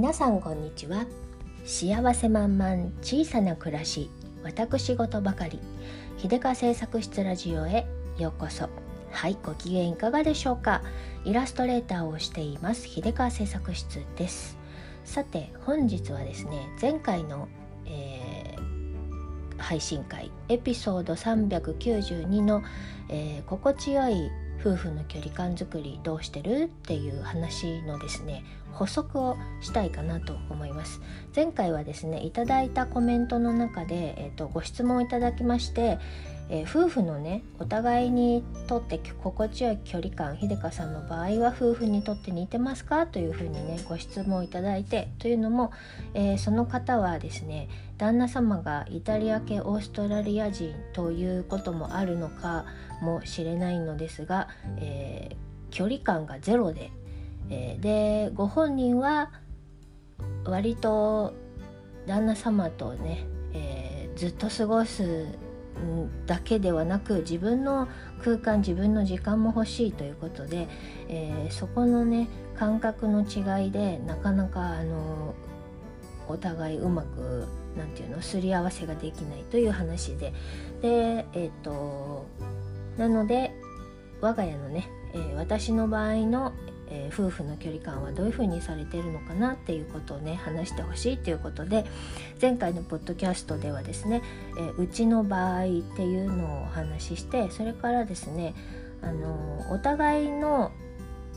[0.00, 1.04] 皆さんこんにちは。
[1.66, 4.08] 幸せ満々小さな暮らし
[4.42, 5.60] 私事ばかり。
[6.16, 7.86] 秀香製作室ラジオへ
[8.16, 8.70] ようこそ。
[9.10, 10.80] はいご機嫌いかがでしょうか。
[11.26, 14.56] イラストレーターをしています秀香製作室です。
[15.04, 17.46] さて本日はですね前回の、
[17.84, 22.62] えー、配信会エピソード392の、
[23.10, 24.30] えー、心地よい
[24.60, 26.64] 夫婦の距離感づくりどうしてる？
[26.64, 31.00] っていう話のですね補足をしたいかなと思います。
[31.34, 35.98] 前回はですねいただいたコメントの中で、えーと、ご質問をいただきまして、
[36.52, 43.06] えー、夫婦のねお互いにとって心地よい距離感秀香さんの場合は夫婦にとって似てますか？
[43.06, 45.70] というふうにねご質問をいただいてというのも、
[46.12, 47.68] えー、その方はですね
[47.98, 52.64] 旦那様がイタリア系オーストラリア人ということもあるのか
[53.00, 56.90] もしれないのですが、えー、距離感がゼロで、
[57.48, 59.30] え、でご本人は
[60.44, 61.32] 割と
[62.06, 65.28] 旦那様とね、え、ずっと過ごす
[66.26, 67.88] だけではなく自分の
[68.22, 70.68] 空間自分の時間も欲しいということで、
[71.08, 75.34] えー、そこのね感覚の違いでなかなかあの
[76.28, 80.32] お互いうまく何て言うのすり合わせができないという話で。
[80.82, 82.26] でえっ、ー、と
[82.96, 83.52] なので
[84.20, 86.52] 我が家のね、えー、私の場合の、
[86.90, 91.84] えー、夫婦の距離感はどういうふうにされてるのかなっていうことをね話してほしいということで
[92.40, 94.22] 前回のポッドキャストではですね、
[94.58, 95.66] えー、うちの場合っ
[95.96, 98.54] ていうのをお話ししてそれからですね
[99.02, 100.72] あのお互いの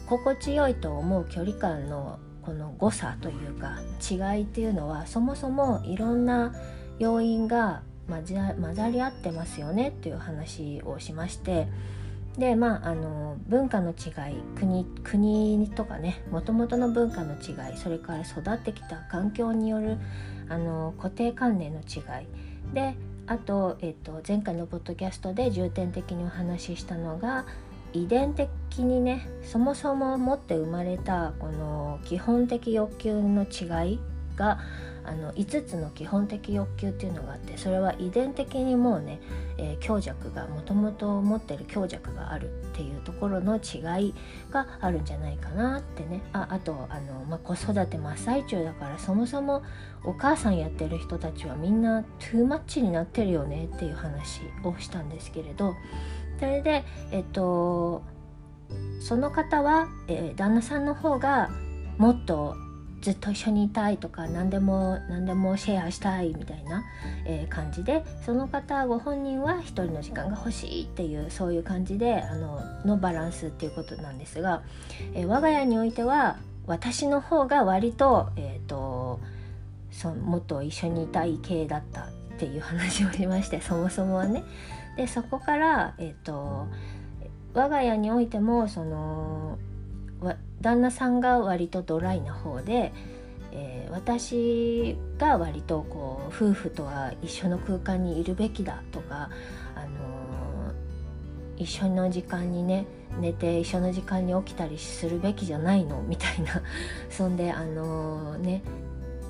[0.08, 3.80] 心地よいと思う距離感のこの誤差というか
[4.10, 6.54] 違いっていうのはそもそもいろんな
[7.00, 11.68] 要因が混ざり合ってますよねっていう話をしまして
[12.38, 19.98] でまああの文化の違い国国とかねもともとの文化の違いそれから育ってきた環境による
[20.50, 22.28] あの固定観念の違い。
[22.74, 22.96] で
[23.28, 27.46] あと,、えっと前回のポッドキャストで重点的にお話ししたのが
[27.94, 28.50] 遺伝的
[28.80, 34.00] にねそもそも持って生まれたこの基本的欲求の違い
[34.36, 34.60] が
[35.06, 39.20] あの5つの基本的欲求っていうのがあってそれは遺伝的にもうね、
[39.58, 44.14] えー、強弱がもともと持ってる強弱があるっていうところの違い
[44.52, 46.22] があるんじゃないかなってね。
[46.34, 49.64] ああとあの、まあ、子育て真っ最中だからそもそも
[50.04, 55.76] お母さんやってる人たちはみんなトゥーマッチになってるよねっていう話をしたんですけれど
[56.40, 58.04] それでえっと
[59.00, 61.50] その方は、えー、旦那さんの方が
[61.98, 62.56] もっと
[63.04, 66.86] ずっと一緒にいたいとか何でも何でもシェアしたいみたいな、
[67.26, 74.64] えー、感じでその方ご本人は一人の時間が欲しいっていうそういう感じであののバランスっていうことなんですが、
[75.14, 79.20] えー、我が家においては私の方が割と,、えーと、
[79.92, 84.46] そもっと一緒にいたい系だったっていう話をしましてそもそもはね。
[84.96, 86.68] でそこから、えーと
[87.54, 89.58] 我が家においてもその
[90.64, 92.94] 旦那さんが割とドライな方で、
[93.52, 99.30] えー、私が割とこう夫婦とは一緒の空間にいるべきだとか、
[99.76, 102.86] あのー、一緒の時間にね
[103.20, 106.62] 寝て一緒の時間に起きたりするべきじゃないのみたいな。
[107.12, 108.64] そんであのー、ね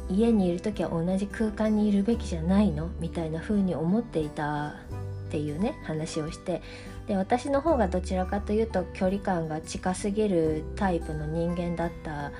[0.10, 6.62] 家にいる時は同じ空間にいるべきじゃないのみたいな風に思っていたっていうね話をして
[7.08, 12.32] で私の方がどちらかというと距離感が近すぎるタイプの人間だった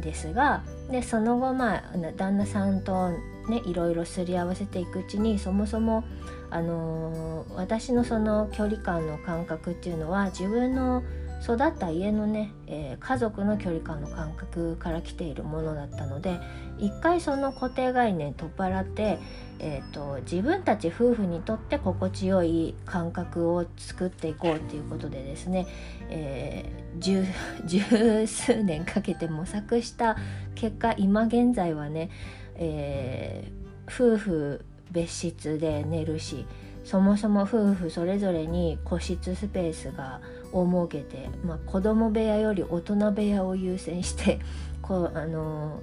[0.00, 1.82] ですがでその後まあ
[2.16, 3.10] 旦那さんと
[3.48, 6.04] ねいろいろすり合わせていくうちにそもそも、
[6.50, 11.02] あのー、私のその距離感の感覚っていうのは自分の
[11.44, 16.40] 育った家のね、えー、家族の距離感の感覚から来ているものだったので
[16.78, 19.18] 一回その固定概念取っ払って、
[19.58, 25.66] えーと、自分たち夫婦にとって心地よい感覚を作っていこうっていうことでですね、
[26.08, 27.26] えー、十
[27.66, 30.16] 十数年かけて模索した
[30.54, 32.08] 結果今現在はね、
[32.54, 36.46] えー、夫婦別室で寝るし
[36.84, 40.20] そもそも夫婦それぞれに個室スペースが
[40.54, 44.38] を設けて、まあ、子供部屋より大人部屋を優先して
[44.80, 45.80] こうあの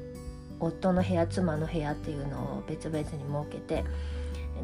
[0.59, 3.19] 夫の部屋妻の部屋っていうのを別々に設
[3.50, 3.83] けて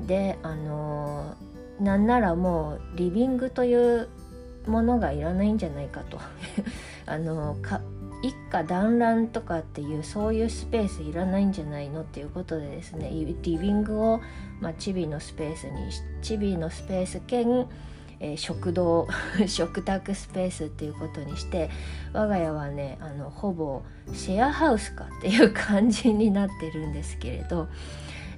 [0.07, 1.33] であの
[1.79, 4.07] なんならもうリビングという
[4.67, 6.19] ものがいらないんじゃないかと。
[7.05, 7.81] あのか
[8.23, 14.21] 一家団らんとかっていうそういうスペースいらないんじゃないのっていうことでですねリビングを、
[14.59, 15.73] まあ、チビのスペースに
[16.23, 17.67] チビのスペース兼、
[18.19, 19.07] えー、食堂
[19.47, 21.69] 食卓スペースっていうことにして
[22.13, 23.83] 我が家はねあのほぼ
[24.13, 27.67] シェアハウスかっていう感じになってるんですけれど。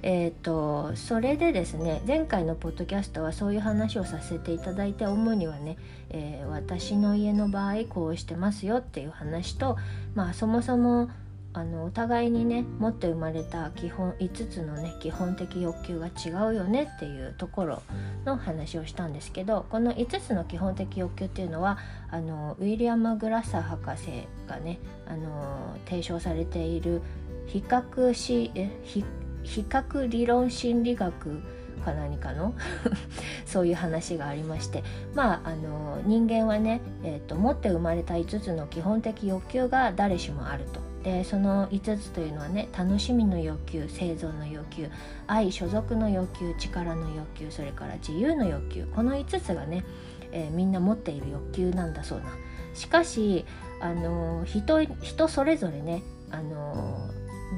[0.02, 5.76] えーと、それでですね前回のポッドキャストはそういう話をさせていただいて主にはね、
[6.08, 9.76] えー、私の家の場合こうしてますよっていう話と
[10.14, 11.10] まあそもそも
[11.52, 17.82] あのお互いにね持って生まれた基本5つのね基本的欲求が違うよねっていうところ
[18.24, 21.78] の話をしたんですけどこの5つの基本的欲求っていうのは
[22.10, 27.02] あのウィリアム・グラッサー博士がねあの提唱されている
[27.46, 29.04] 比較しえ比
[29.44, 31.42] 較理論心理学
[31.84, 32.54] か何かの？
[33.44, 40.89] そういう話がありましてまああの人間はね、えーと持って生まれた5つの基本的欲求が誰しもあると。
[41.02, 44.90] でその5つというのはね楽しみの欲求生存の欲求
[45.26, 49.84] 愛所属の欲求力の欲求それから自由の欲求この5つがね、
[50.32, 52.26] えー、みんな持っている欲求なんだそうな。
[52.74, 53.44] しかし
[53.80, 57.10] あの人人それぞれねあの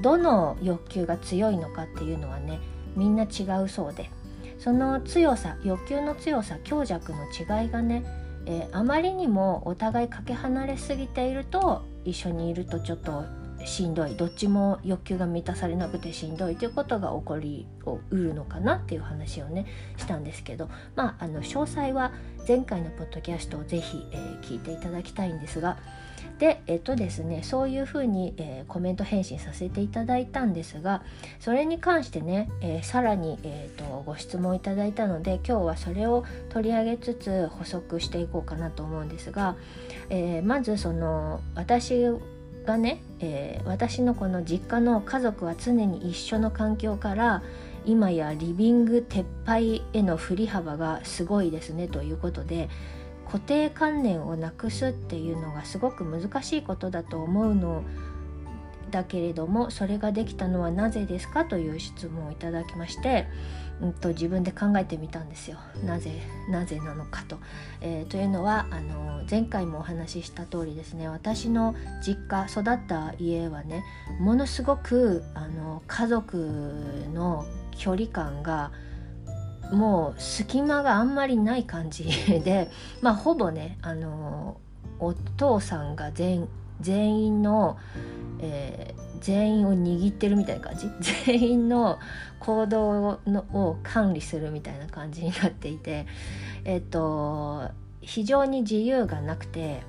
[0.03, 2.61] どの欲求が強いのかっていうのはね
[2.97, 4.11] みんな違うそうで。
[4.63, 8.05] その強さ欲求の強さ強弱の違いがね、
[8.47, 13.25] えー、あまりにもお互いかけ離れすぎていると一緒にいるとちょっと
[13.65, 14.17] しんどい。
[14.17, 16.57] どっちも欲求が満たされなくてしんどい。
[16.57, 17.67] ということが起こり
[18.11, 19.67] うるのかなっていう話をね
[19.97, 20.69] したんですけど。
[20.97, 22.13] まああの詳細は
[22.47, 25.77] 前回のポッドキャストを是非、えー、聞いていただきたいんですが
[26.39, 31.03] でえっとですねそういうふうに、えー、コメント返信させていただいたんですが
[31.41, 39.57] それに関してね、えー、さらに、えーと、ご質問いただいたので今日はそれを取り上げつつ補足していこうかなと思うんですが、
[40.11, 42.07] えー、まずその私
[42.65, 47.43] がね、えー、私のこの実家の家族は常に一緒の環境から
[47.85, 52.69] 今やリビング撤廃への振り幅がすごいですねということで
[53.33, 57.83] 固定観念をなくすっていうのがすごく難しいことだと思うの
[58.91, 63.27] だけれどもそれができたのはなぜですかという質問をいただきまして、
[63.81, 66.13] うんと、自分で考えてみたんですよなぜ
[66.51, 67.39] なぜなのかと。
[67.81, 71.75] えー、というのはあの前回もお話しした通りですね私の
[72.07, 73.83] 実家育った家はね
[74.21, 76.37] ものすごくあの家族
[77.15, 78.73] の距離感が
[79.73, 82.05] もう隙間があんまりない感じ
[82.45, 82.71] で
[83.01, 84.59] まあほぼねあの
[84.99, 86.49] お父さんが全
[86.81, 87.79] 全員の、
[88.41, 90.91] えー、全員を握ってるみたいな感じ？
[91.27, 91.99] 全員の
[92.41, 96.07] 行動のを管理するみたいな感じになっていて
[96.65, 97.71] えっ、と
[98.01, 99.83] 非常に自由がなくて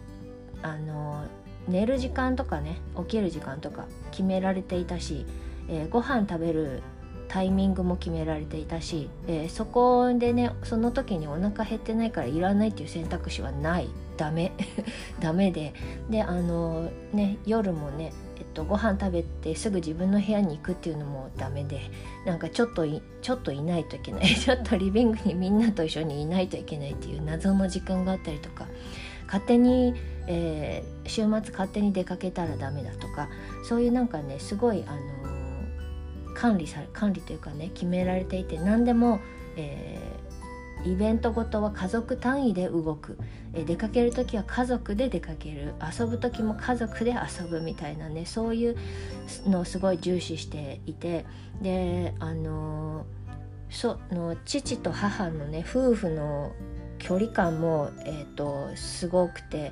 [0.62, 1.26] あの
[1.68, 5.26] 寝る時間とかね起きる時間とか決められていたし、
[5.68, 6.84] えー、ご飯食べる
[7.34, 13.90] タイミングも決められていたし、えー、そこでねその時にお腹減ってないからいらないっていう選択肢はない。
[14.18, 14.52] ダメ。
[15.20, 15.74] ダメで。
[16.12, 21.82] であのね夜もねえっと、ご飯食べてすぐ自分の部屋に行くっていうのもダメで。
[22.24, 22.86] なんかちょっと
[23.22, 24.28] ちょっといないといけない。
[24.38, 28.68] ちょっとリビングにみんなと一緒にいないといけないっていう謎の時間があったりとか
[29.26, 29.96] 勝手に、
[30.28, 33.28] えー、週末勝手に出かけたらダメだとか
[33.68, 34.92] そういうなんかねすごいあ
[35.26, 35.33] の
[36.34, 39.20] 管理され管理というかね決められていて何でも、
[39.56, 43.18] えー、イベントごとは家族単位で動く、
[43.54, 45.74] えー、出かける時は家族で出かける。
[45.98, 48.78] 遊ぶ時も家族で遊ぶみたいなねそういう
[49.48, 51.26] のをすごい重視していて。
[51.62, 53.06] であの
[53.70, 56.52] その父と母のね夫婦の
[57.00, 59.72] 距離感も、えーとすごくて。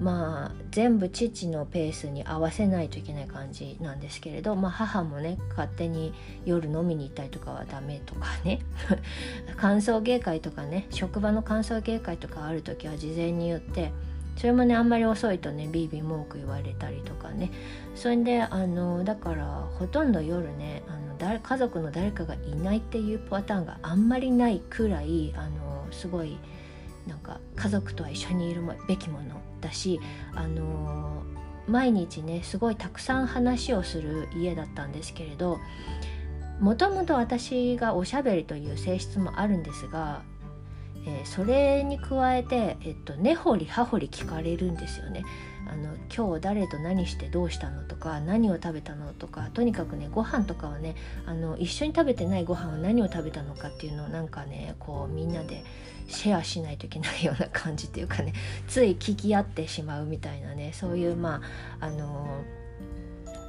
[0.00, 6.12] まあ全部父のペースに合わせないといけない感じなんですけれど、まあ、母もね勝手に
[6.44, 8.60] 夜飲みに行ったりとかはダメとかね。
[9.56, 13.92] 歓送迎会とかね職場の歓送迎会とかある時は事前に言って
[14.36, 17.50] それもねあんまり遅いとねビービー文句言われたりとかね。
[17.94, 26.36] それであのだからほとんど夜ねあの誰家族の誰かがいないっていうパターンがあんまりないくらいあのすごい
[27.06, 30.00] なんか家族とは一緒にいるべきものだし
[30.34, 31.22] あの
[31.66, 35.58] 毎日ねすごいたくさん話をする家だったんですけれど
[36.60, 40.22] もともと私がおしゃべりという性質もあるんですが、
[41.06, 45.24] えー、それに加えて、えっと、根掘り葉掘り聞かれるんですよね。
[45.66, 50.94] あの今日誰と何してどうしたのとか何を食べたのとかとにかくねご飯とかはね
[51.26, 55.64] あの一緒に食べてないご飯は何を食べたのかっていうのをなんかねこうみんなで
[56.08, 58.34] シェアしないといけないような感じっていうかね
[58.68, 61.40] つい聞き合ってしまうみたいなねそういうま
[61.80, 62.42] ああの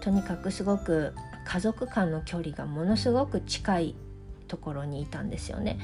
[0.02, 1.14] とにかくすごく
[1.46, 3.96] 家族間の距離がものすごく近い
[4.48, 5.80] ところにいたんですよね。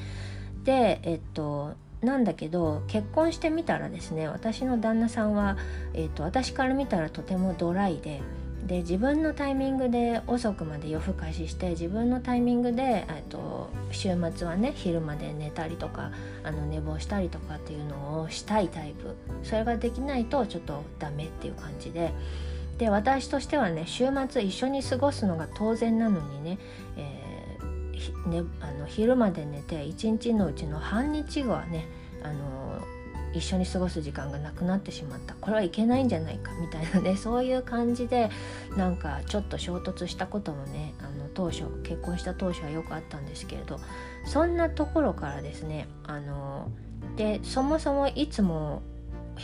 [0.64, 5.56] でえっとなんだけど結婚してみたらですね私の旦那さんは、
[5.94, 8.20] えーと、私から見たらとてもドライで
[8.66, 16.12] で自分のタイミングで遅くまで夜更かしして自分のタイミングで、と、週末はね昼まで寝たりとか
[16.44, 22.12] あの寝坊したりとかっていうのをしたいタイプそれができないとちょっとダメっていう感じで。
[22.78, 26.58] で私としてはね週末一緒に過ごすのが当然なのにね,、
[26.96, 27.21] えー、
[28.26, 31.86] ねあの昼まで寝て一日のうちの半日後はね
[32.22, 32.80] あの
[33.34, 35.34] 一緒に過ごす時間がなくなってしまった。
[35.34, 38.30] これはいけないんじゃないかみたいなね そういう感じで
[38.76, 43.80] なんかちょっと衝突したこともねあの当初結婚した当初はよくあったんですけれど
[44.26, 46.70] そんなところからですねあの
[47.16, 48.82] でそもそもいつも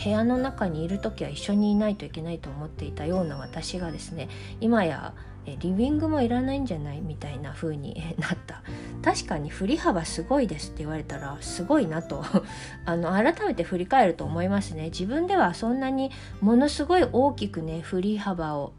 [0.05, 4.29] 部屋の中にいる時は一緒にいないといけないと思っていたような私がですね
[4.61, 5.15] 今や
[5.61, 7.01] リビングもいらないんじゃない？
[7.01, 8.63] みたいな風に なった
[9.03, 12.25] 確かに振り幅すごいですって言われたらすごいなと。
[12.85, 14.85] あの改めて振り返ると思いますね。
[14.85, 18.73] 自分ではそんなにものすごい大きくね振り幅を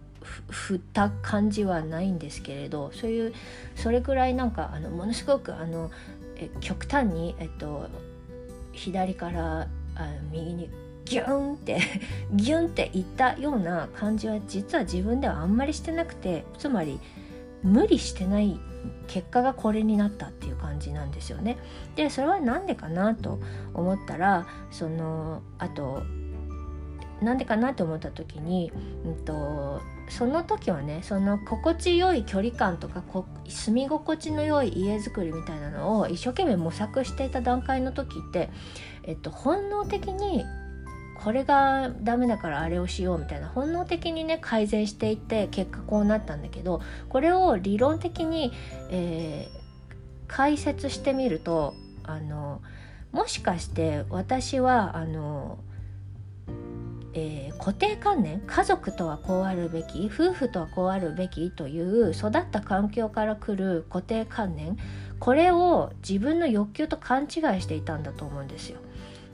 [0.49, 3.33] 振った感じはないんですけれどそういう
[3.75, 5.89] それぐらいなんかあのものすごくあの
[6.35, 7.87] え極端に、えっと、
[8.73, 9.67] 左からあ
[10.31, 10.69] 右に
[11.09, 11.79] ギュンって
[12.33, 16.99] ギュンっていったような感じは実は自分ではあんまりしてなくてつまり
[17.63, 18.59] 無理してない
[19.07, 21.57] 結果がこれになったっていう感じなんですよね。
[21.95, 23.39] でそれは何でかなと
[23.73, 26.03] 思ったらそのあと
[27.21, 28.71] なんでかなと思った時に、
[29.03, 33.03] うんと、その時はねその心地よい距離感とか
[33.47, 38.49] 住み心地の良い家づくりみたいなのを一生懸命模索していた段階の時って、
[39.03, 40.45] えっと、本能的に
[41.23, 48.53] これがダメだからあれをしようみたいな本能的にね改善していって結果こうなったんだけどこれを理論的に、
[48.89, 49.59] えー、
[50.27, 51.73] 解説してみると
[52.03, 52.61] あの
[53.11, 55.59] もしかして私はあの、
[57.13, 64.77] えー、固定観念家族とはこうあるべき夫婦とはこうあるべきという育った環境から来る固定観念
[65.19, 67.29] これを自分の欲求と勘違い
[67.61, 68.79] していたんだと思うんですよ。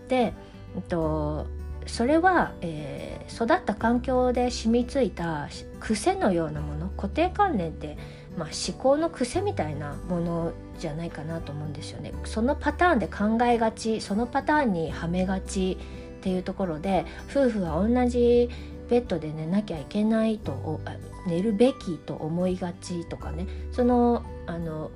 [0.08, 0.34] で、
[0.76, 1.46] えっと
[1.86, 5.48] それは、えー、育った環境で染みついた
[5.80, 7.98] 癖のようなもの固定観念って、
[8.38, 12.12] まあ、思考の癖みたいなものじゃないかなと思うんですよね。
[12.26, 15.78] そのパターンで考えがちそのパターンにはめがち
[16.20, 18.50] っていうところで夫婦は同じ
[18.90, 20.80] ベッドで寝なきゃいけないと
[21.28, 24.92] 寝るべきと思いがちとかねそのあの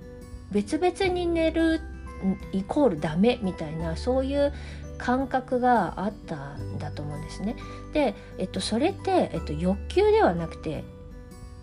[0.52, 1.82] 別々に寝る
[2.52, 4.54] イコールダメみたいなそういう
[5.00, 7.56] 感覚があったんだと思うんですね。
[7.94, 10.84] で、えっと、それって、えっと、欲求ではなくて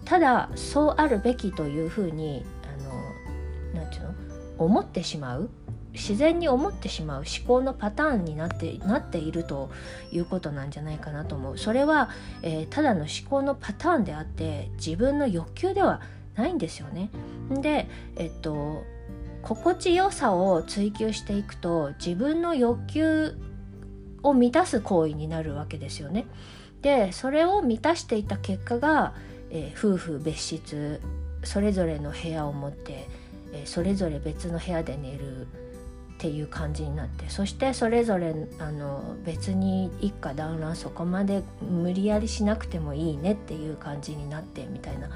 [0.04, 4.14] ただそうあるべきというふうにあのなんていうの？
[4.58, 5.50] 思ってしまう？
[5.92, 7.22] 自然に思ってしまう？
[7.22, 9.70] 思考のパターンになってなっていると
[10.12, 12.10] いうことなんじゃないかなと思うそれは、
[12.42, 16.00] えー、ただの思考のパターンであって自分の欲求では
[16.34, 17.10] ないんですよね。
[17.50, 18.84] でえっと
[19.46, 23.36] 心地よさを追求していくと自分の欲求
[24.24, 26.26] を満たす行為になるわけですよね。
[26.82, 29.14] でそれを満たしていた結果が、
[29.50, 31.00] えー、夫婦別室
[31.44, 33.06] それぞれの部屋を持って、
[33.52, 35.46] えー、それぞれ別の部屋で寝るっ
[36.18, 45.08] ていう感じになってそしてそれぞれあの別に一家団らんそこまで無理やりしなくてもいいねっていう感じになってみたいな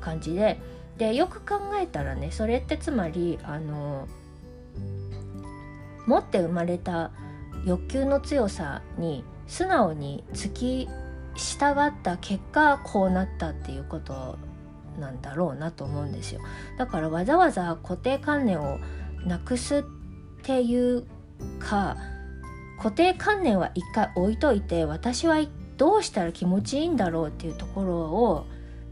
[0.00, 0.58] 感じで。
[0.98, 4.08] でよく考えたらねそれってつまりあの
[6.06, 7.12] 持って生まれた
[7.64, 10.88] 欲求の強さに素直に突き
[11.36, 14.38] 従った結果こうなったっていうこと
[14.98, 16.40] なんだろうなと思うんですよ。
[16.76, 18.78] だからわざわざ固定観念を
[19.24, 19.82] なくすっ
[20.42, 21.06] ていう
[21.60, 21.96] か
[22.78, 25.38] 固定観念は一回置いといて私は
[25.76, 28.46] どうしたら気持ちいいんだろうっていうところを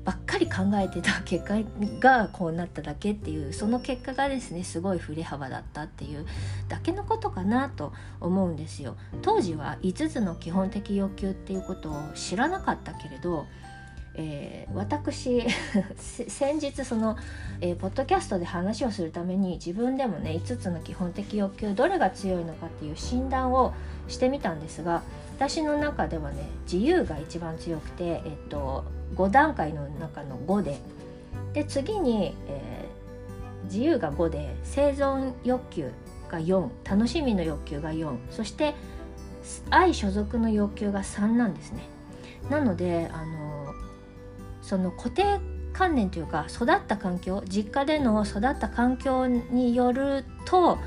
[0.06, 1.56] ばっかり考えてた結果
[1.98, 6.25] がこうなっただけっていうその結果がですねすごい振れ幅だったっていう
[6.68, 8.96] だけのことかなと思うんですよ。
[9.20, 13.46] 当時は5つの基本的欲求っていうことを知らなかったけれど
[14.18, 15.44] えー、私
[15.96, 17.16] 先日その、
[17.60, 23.75] えー、ポッドキャストで話をするために自分でもね5つの基本的欲求どれが強いのかっていう診断を
[24.08, 25.02] してみたんですが
[25.36, 28.84] 私の中ではね自由が一番強くて、えっと、
[29.16, 30.78] 5段階の中の5で
[31.52, 35.90] で次に、えー、自由が5で生存欲求
[36.30, 38.74] が4楽しみの欲求が4そして
[39.68, 41.84] 愛所属の欲求が3なんですね。
[42.50, 43.74] なのであの
[44.62, 45.38] その固定
[45.72, 50.78] 観念というか育った環境実家での育った環境によると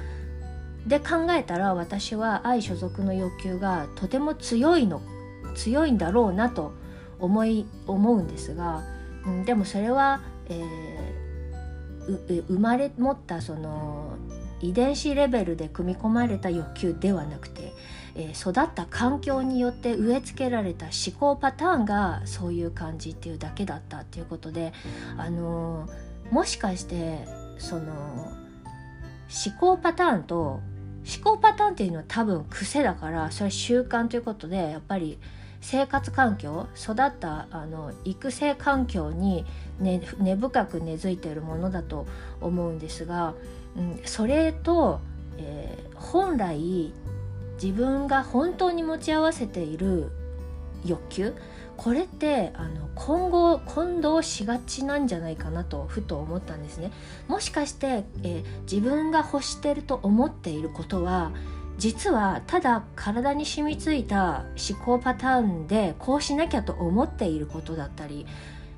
[0.89, 5.01] で考えたら私は愛所属の欲求がとても強いの
[5.55, 6.73] 強いんだろうなと
[7.19, 8.83] 思い思うんですが、
[9.25, 14.17] うん、でもそれは、えー、生まれ持ったその
[14.61, 17.71] 遺伝子レベルで組み込まれた欲求ではなくて、
[18.15, 24.73] えー、育った環境によって植え付けられた思考パターンがそういう感じっていうだけだったっていうことで、
[25.17, 27.27] あのー、もしかして
[27.59, 27.93] その
[29.29, 30.61] 思考パターンと
[31.07, 35.17] 思考パターンっていうのは多分癖だからそれ習慣ということでやっぱり
[35.61, 39.45] 生活環境育ったあの育成環境に
[39.79, 39.99] 根、
[40.35, 42.05] 深く根付いているものだと
[42.39, 43.33] 思うんですが、
[43.77, 45.01] うん、それと、
[45.37, 46.93] えー、本来
[47.61, 50.11] 自分が本当に持ち合わせている
[50.85, 51.33] 欲求
[51.79, 56.91] これってあの今後混同しがちなんじゃないかなとふと思ったんですね
[57.29, 61.31] もしかして、え、自分が欲してると思っていることは
[61.77, 68.27] 実はただ体に染みついた思考パターンでこうしなきゃと思っていることだったり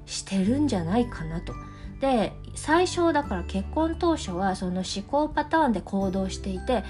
[0.05, 1.55] してるんじゃないかなと。
[2.01, 6.84] で最初だから結婚当初はその思考パターンで行動していて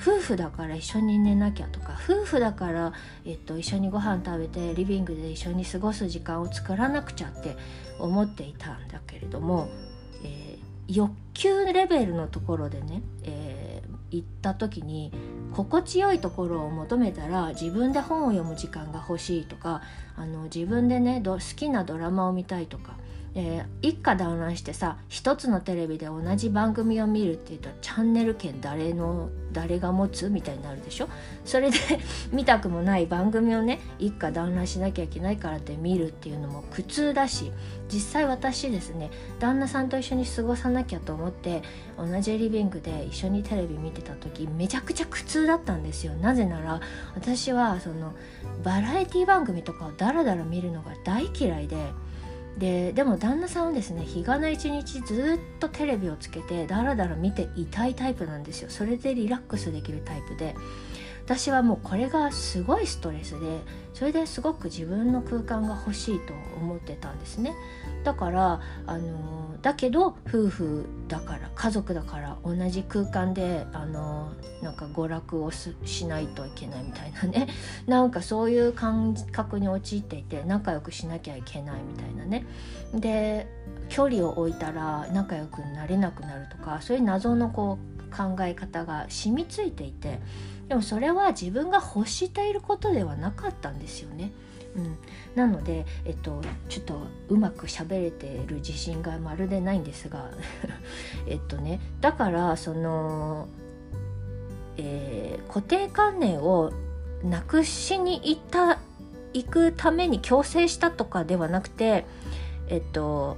[0.00, 2.92] 夫婦だから一緒に寝なきゃとか夫婦だから、
[3.24, 7.56] えっと、一緒にご飯食べてリビングで一緒に過ごす時間を作らなくちゃって
[7.98, 9.68] 思っていたんだけれども、
[10.24, 15.12] えー、欲求レベルのところでね、えー、行った時に
[15.52, 19.82] 心地よいところを求めたら自分で本を読む時間が欲しいとか
[20.16, 22.97] あの自分でね好きなドラマを見たいとか
[23.34, 31.08] えー、一家団らんしてさ一つのテレビで同じ番組を見るっていうとチャンネル権誰の誰が持つみたいになるでしょ？
[31.44, 31.76] それで
[32.32, 37.52] 見たくもない番組をね一家団らんしなきゃいけないからって見るっていうのも苦痛だし
[37.92, 41.62] 実際私ですね旦那さんと一緒に過ごさなきゃと思って
[41.96, 46.80] 同じリビングで一緒にテレビ見てた時めちゃくちゃ苦痛だったんですよなぜなら
[47.14, 48.12] 私はその
[48.62, 51.76] バラエティ番組とかをダラダラ見るのが大嫌いで。
[52.58, 58.70] ででも旦那さんはですね日がな一日ずっとテレビをつけてダラダラ見ていたいタイプなんですよ。
[58.70, 60.54] それでリラックスできるタイプで。
[61.28, 63.60] 私はもうこれがすごいストレスで
[63.92, 67.54] それですごく自分の空間が欲しいと思ってたんですね。
[68.02, 77.48] だからあのだけど夫婦だから家族だから同じ空間であのなんか娯楽をしないといけないみたいなね。
[77.86, 82.46] なんかそういう感覚に陥っていて仲良くしなきゃいけないみたいなね。
[82.94, 83.46] で
[83.90, 90.20] 距離を置いたら仲良くなれなくなるとかそういう謎のこう考え方が染みついていて
[90.68, 94.30] でもそれは自分が欲していることではなかったんですよね。
[94.76, 94.96] うん、
[95.34, 100.30] なので、えっと、ちょっとうまく喋れてる自信がまるでないんですが
[101.26, 103.48] えっとねだからその、
[104.76, 106.72] えー、固定観念を
[107.24, 108.78] なくしに行った
[109.32, 112.04] 行くために強制したとかではなくて
[112.68, 113.36] えっと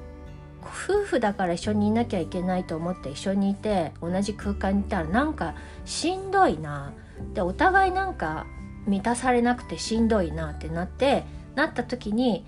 [0.63, 6.93] 夫婦だから一緒にいなきゃいけないと思って一緒にいて同じ空間にいたらなんかしんどいな
[7.35, 8.47] でお互いなんか
[8.87, 12.45] 満たされなくてしんどいなってなってなった時に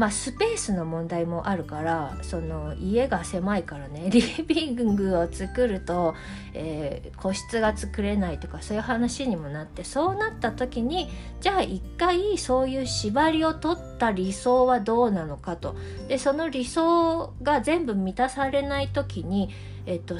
[0.00, 6.14] まあスペースの問題もあるからその家が狭いからね リビングを作ると、
[6.54, 15.76] えー、個室が作れないとかそういう話にもなってそうなった時にじゃあ一回そういう縛りを取った理想はどうなのかと。
[16.08, 19.50] でその理想が全部満たされない時に、
[19.84, 20.16] えっと、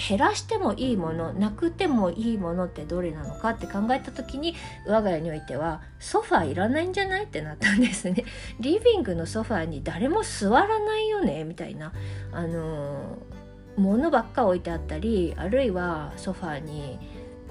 [0.00, 8.24] 減らしてもいいものなくてもいいものってどれなのかって考えた時に我が家においてはソファーいらないんじゃないってなったんですね。
[8.58, 11.92] リビングのソファーに誰も座らないよねみたいな
[12.32, 16.98] あのー、物ばっか置いてあったりあるいはソファーに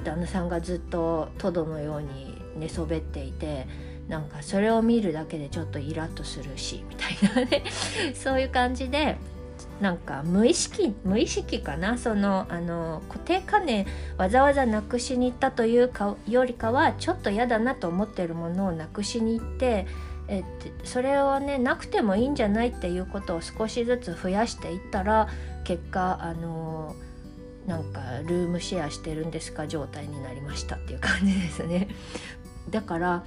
[0.03, 3.67] 旦那さんがずっとトドのように寝そべっていて
[4.07, 7.63] なんかそれを見るだけでちょっとイラッとするしみたいなね。
[8.15, 9.17] そういう感じで
[9.79, 11.97] なんか無意識無意識かな？
[11.97, 13.85] そのあの固定観念
[14.17, 19.87] わざわざなくしに行ったというかよりかはちょっと嫌だなと思ってるものをなくしに行って
[20.27, 20.43] え
[20.83, 25.29] それをねなくてもいいんじゃないっていうことを少しずつ増やしていったら
[25.63, 26.95] 結果あの
[27.65, 29.65] なんかルームシェアしてるんですか？
[29.65, 31.87] 状態になりましたっていう感じですね。
[32.69, 33.23] だから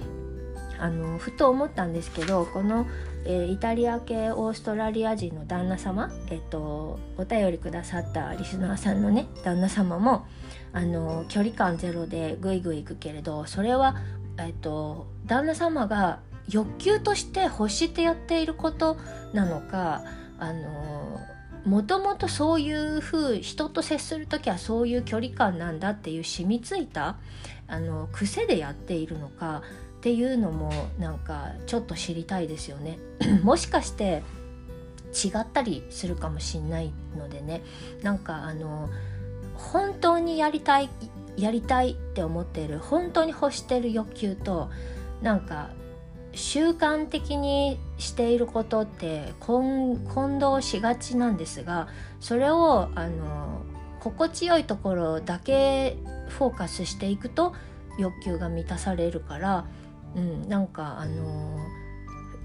[0.83, 2.85] あのふと思ったんですけどこの
[3.25, 10.25] え、イタリア系オーストラリア人の旦那様、えっと、お便りくださったリスナーさんのね旦那様も
[10.73, 13.95] あの距離感ゼロでグイグイ行くけれどそれは、
[14.37, 16.19] えっと、旦那様が
[16.49, 18.97] 欲求として欲してやっていること
[19.31, 20.03] なのか
[20.37, 21.21] あの
[21.65, 27.15] もともとそういう風人と接する時はそういう距離感なんだっていう染みついた
[27.67, 29.61] あの癖でやっているのか
[30.03, 32.99] っていうのもなんかちょっと知りたいですよね。
[33.41, 34.21] もしかして
[35.13, 37.63] 違ったりするかもしんないのでね
[38.01, 38.89] なんかあの
[39.55, 40.89] 本当にやりたい
[41.37, 44.69] やりたいって思っている本当に欲してる欲求と
[45.21, 45.69] なんか
[46.33, 49.97] 習慣的にしていることって混
[50.37, 51.87] 同しがちなんですが
[52.19, 53.61] それをあの
[54.01, 55.95] 心地よいところだけ
[56.27, 57.53] フォーカスしていくと
[57.97, 59.65] 欲求が満たされるから、
[60.15, 61.59] うん、なんかあの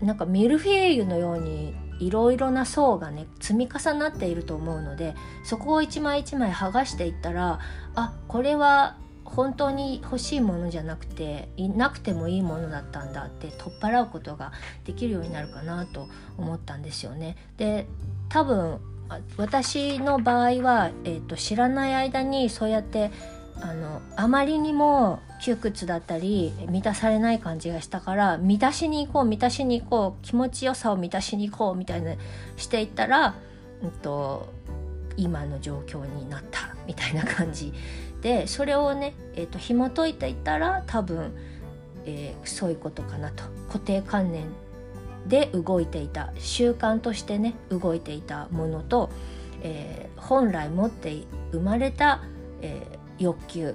[0.01, 7.59] なんかミルフィーユのようにいろいろな層がね積み重なっていると思うのでそこを一枚一枚剥がしていったら
[7.95, 14.53] あこれは本当に欲しいものじゃなくていなくてもいいものだったんだって取っ払うことが
[14.85, 17.37] できるようになるかなと思ったんですよね。
[17.57, 17.87] で
[18.29, 18.81] 多分
[19.37, 23.11] 私の場合は、えーと、知らない間にそうやって
[23.61, 32.15] あのあまりにも窮屈だったり満たされない感じがしたから満たしに行こう満たしに行こう気持ちよさを満たしに行こうみたいな
[32.57, 33.35] していったら、
[33.83, 34.53] うんと、
[35.17, 37.73] 今の状況になったみたいな感じ
[38.23, 41.33] でそれをね、えーと、紐解いていったら多分、
[42.05, 43.45] えー、そういうことかなと。
[43.69, 44.47] 固定観念
[45.27, 49.11] で動いていた習慣としてね動いていたものと、
[49.63, 52.23] えー、本来持って生まれた、
[52.63, 53.75] えー、欲求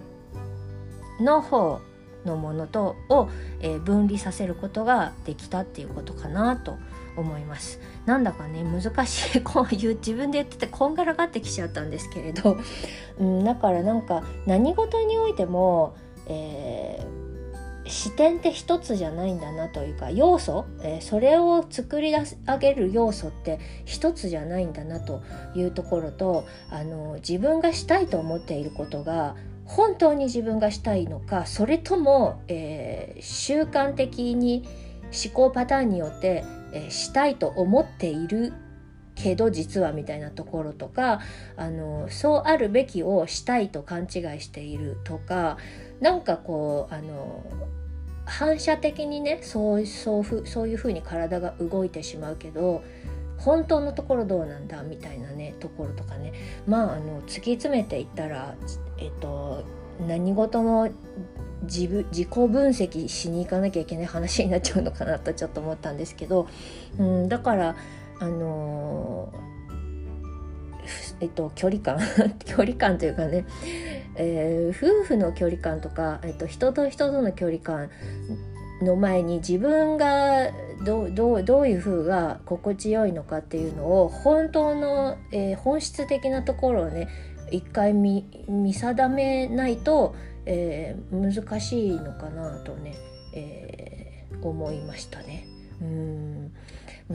[1.19, 1.79] の方
[2.25, 3.29] のものとを、
[3.59, 6.77] えー、分離させることができたっていうことかなと
[7.15, 7.79] 思います。
[8.05, 12.57] なんだかね難しいこういう自分で言っててこんがらがってきちゃったんですけれど、
[13.19, 15.95] うん、だからなんか何事においても、
[16.27, 17.22] えー、
[17.85, 25.21] 視点って一つじゃないんだなというか要素、えー、それを作り上げる要素って一つじゃないんだなと
[25.55, 34.63] いうところとあの自分がしたいと思っていることが本当に自分がしたいのかそれとも、えー、習慣的に
[35.25, 36.43] 思考パターンによって、
[36.73, 38.53] えー、したいと思っている
[39.15, 41.21] けど実はみたいなところとか
[41.55, 44.07] あのそうあるべきをしたいと勘違い
[44.41, 45.57] しているとか
[46.01, 47.43] なんかこうあの
[48.25, 52.83] 反射的にねそうそうそういうふうに体が動いてしまうけど
[53.37, 56.33] 本当のところどうなんだみたいなねところとかね。
[56.65, 58.55] まああの突き詰めていったら
[58.97, 59.65] えっと
[60.07, 60.89] 何事も
[61.63, 66.47] 自分自己分析しに行かなきゃいけない話になっちゃうのかなとちょっと思ったんですけど、
[66.97, 67.75] うん、だから
[68.19, 69.33] あの
[71.19, 71.99] えっと、距離感
[72.45, 73.45] 距離感というかね、
[74.15, 77.89] えー、夫婦の距離感とか、えっと、人と人との距離感
[78.81, 80.51] の前に自分が
[80.83, 87.07] どどどういう風が心地よいのかっていうのを本当の、えー、本質的なところをね
[87.51, 92.95] 一回見見定めないと、えー、難しいのかなとね、
[93.33, 95.47] えー、思いましたね。
[95.81, 96.42] うん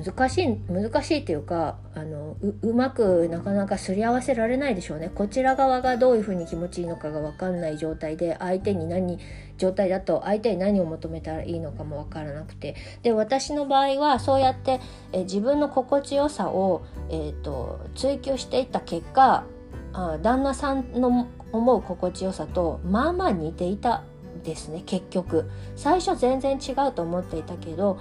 [0.05, 5.11] 難しい難しいっていうかあのうまくなかなかすり合わせられないでしょうね。
[5.13, 9.19] こちら側がどういうふうに気持ちいいのかが分かんない状態で相手に何
[9.57, 12.77] 状態だと相手に何を求めたらいいのかも分からなくて。
[13.03, 14.81] で私の場合はそうやって
[15.13, 19.45] え自分の心地よさを、えーと、追求していった結果
[19.93, 24.05] あ旦那さんの思う心地よさとまあまあ似ていた
[24.43, 25.51] ですね結局。
[25.77, 27.99] 最初全然違うと思っていたけど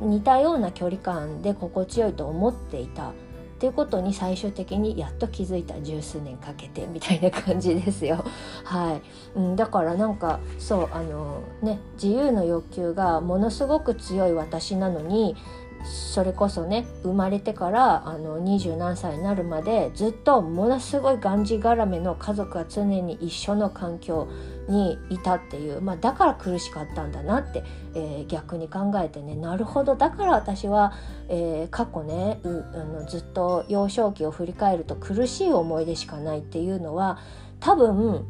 [0.00, 3.10] 似たような距離感で心地よいと思っていた。
[3.10, 3.12] っ
[3.60, 5.78] ていうことに最終的にやっと気づいた。
[5.82, 8.24] 十数年かけてみたいな感じですよ。
[8.64, 9.02] はい、
[9.38, 15.36] うん、だからなんかそうあのね自由の欲求がものすごく強い私なのに
[15.84, 24.28] それこそね生まれてからあの二十何歳になるまでずっとものすごいがんじがらめの家族が常に一緒の環境
[24.68, 27.64] にいたっていう、まあ、だから苦しかったんだなって、
[27.94, 29.34] えー、逆に考えてね。
[29.34, 29.96] なるほど。
[29.96, 30.92] だから私は、
[31.28, 37.18] えー、過去ねうあのずっと幼少期を振り返ると苦しい思い出しかないっていうのは
[37.58, 38.26] 多分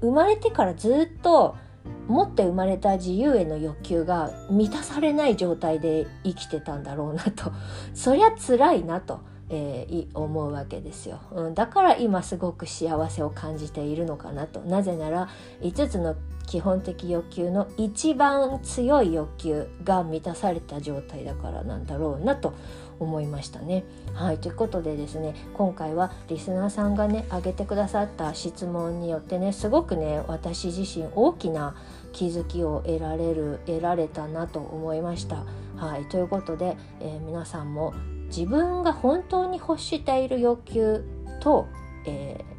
[0.00, 1.56] 生まれてからずっと
[2.08, 7.52] 持って生まれた自由への欲求が満たされない状態で生きてたんだろうなと。
[7.94, 9.20] そりゃ辛いなと。
[9.50, 14.60] えー、思うわけですよ、うん、だから今すごく幸せを感じているのかなと。
[14.60, 15.30] なぜなら
[15.62, 22.52] 5つの基本的欲求の一番強い欲求が満たされた状態だからなんだろうなと。
[23.00, 23.84] 思いましたね。
[24.14, 31.76] はいということでですね今回はリスナーさんがね挙げてくださった質問によってねすごくね私自身大きな
[32.12, 35.44] 気づきを得られる得られたなと思いました。
[35.76, 37.94] はいということで、えー、皆さんも
[38.26, 41.04] 自分が本当に欲している欲求
[41.40, 41.66] と、
[42.06, 42.57] えー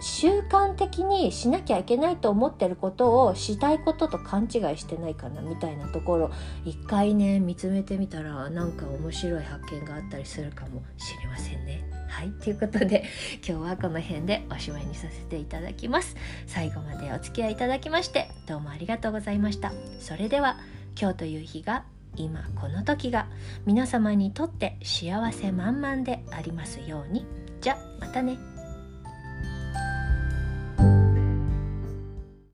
[0.00, 6.30] 習慣的にしなきゃいけないと思ってることをしたいことと勘違いしてないかなみたいなところ
[6.64, 11.84] 一回ね見つめてみたらなんか面白い発見があったりするかもしれませんね。
[12.08, 13.04] はいということで
[13.46, 16.16] 今日はこの辺でおしまいにさせていただきます。
[16.46, 19.72] 最後までお付き合いいただきましてどうもありがとうございました。
[20.00, 20.58] それでは
[21.00, 21.84] 今日という日が
[22.16, 23.26] 今この時が
[23.66, 27.26] 皆様にとって幸せ満々でありますように。
[27.60, 28.47] じゃまたね。